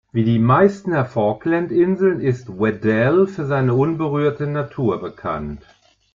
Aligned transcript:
Wie 0.11 0.23
die 0.23 0.39
meisten 0.39 0.93
der 0.93 1.05
Falklandinseln 1.05 2.21
ist 2.21 2.49
"Weddell" 2.59 3.27
für 3.27 3.45
seine 3.45 3.75
unberührte 3.75 4.47
Natur 4.47 4.99
bekannt. 4.99 5.59